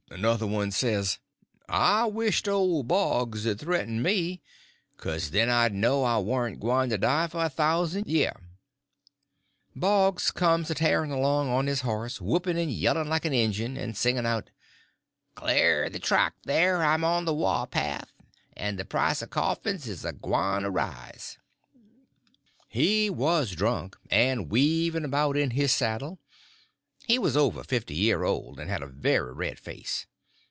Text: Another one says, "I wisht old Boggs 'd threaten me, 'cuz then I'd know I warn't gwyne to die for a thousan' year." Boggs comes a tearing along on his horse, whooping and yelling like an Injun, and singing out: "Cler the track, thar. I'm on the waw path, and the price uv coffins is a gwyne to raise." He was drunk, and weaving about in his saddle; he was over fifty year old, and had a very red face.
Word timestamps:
Another 0.13 0.45
one 0.45 0.71
says, 0.71 1.19
"I 1.69 2.03
wisht 2.05 2.45
old 2.49 2.89
Boggs 2.89 3.45
'd 3.45 3.57
threaten 3.57 4.01
me, 4.01 4.41
'cuz 4.97 5.29
then 5.31 5.49
I'd 5.49 5.73
know 5.73 6.03
I 6.03 6.17
warn't 6.17 6.59
gwyne 6.59 6.89
to 6.89 6.97
die 6.97 7.27
for 7.27 7.45
a 7.45 7.49
thousan' 7.49 8.03
year." 8.07 8.35
Boggs 9.73 10.29
comes 10.29 10.69
a 10.69 10.75
tearing 10.75 11.13
along 11.13 11.47
on 11.47 11.67
his 11.67 11.81
horse, 11.81 12.19
whooping 12.19 12.59
and 12.59 12.69
yelling 12.73 13.07
like 13.07 13.23
an 13.23 13.31
Injun, 13.33 13.77
and 13.77 13.95
singing 13.95 14.25
out: 14.25 14.49
"Cler 15.33 15.87
the 15.89 15.97
track, 15.97 16.33
thar. 16.45 16.83
I'm 16.83 17.05
on 17.05 17.23
the 17.23 17.33
waw 17.33 17.65
path, 17.65 18.11
and 18.53 18.77
the 18.77 18.83
price 18.83 19.21
uv 19.21 19.29
coffins 19.29 19.87
is 19.87 20.03
a 20.03 20.11
gwyne 20.11 20.63
to 20.63 20.69
raise." 20.69 21.37
He 22.67 23.09
was 23.09 23.51
drunk, 23.55 23.97
and 24.09 24.49
weaving 24.51 25.05
about 25.05 25.37
in 25.37 25.51
his 25.51 25.71
saddle; 25.71 26.19
he 27.07 27.17
was 27.17 27.35
over 27.35 27.63
fifty 27.63 27.95
year 27.95 28.23
old, 28.23 28.59
and 28.59 28.69
had 28.69 28.83
a 28.83 28.87
very 28.87 29.33
red 29.33 29.57
face. 29.59 30.05